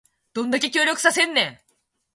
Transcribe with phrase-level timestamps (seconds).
[0.33, 1.61] どんだけ協力させんねん